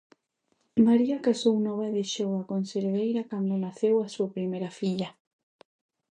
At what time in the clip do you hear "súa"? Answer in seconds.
4.13-4.33